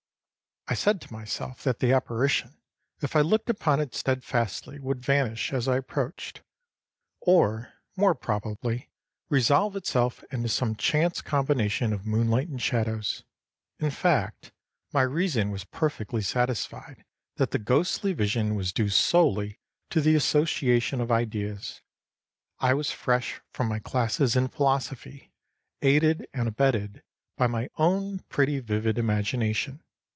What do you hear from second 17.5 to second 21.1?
the ghostly vision was due solely to the association